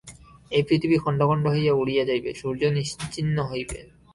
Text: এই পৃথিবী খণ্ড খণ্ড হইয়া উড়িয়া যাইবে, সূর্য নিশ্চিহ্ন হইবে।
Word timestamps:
এই 0.51 0.63
পৃথিবী 0.67 0.97
খণ্ড 0.97 1.19
খণ্ড 1.29 1.45
হইয়া 1.47 1.73
উড়িয়া 1.73 2.03
যাইবে, 2.05 2.31
সূর্য 2.33 2.61
নিশ্চিহ্ন 2.77 3.37
হইবে। 3.51 3.79